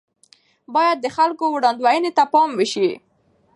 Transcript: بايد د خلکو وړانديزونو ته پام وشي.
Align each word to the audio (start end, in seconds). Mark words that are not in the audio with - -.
بايد 0.73 0.97
د 1.01 1.07
خلکو 1.17 1.45
وړانديزونو 1.51 2.09
ته 2.17 2.23
پام 2.33 2.49
وشي. 2.59 2.89